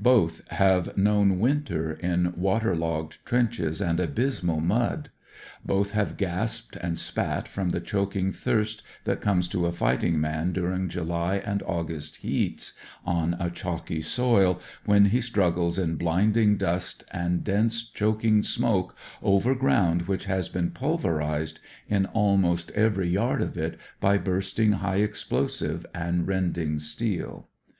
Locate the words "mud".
4.60-5.10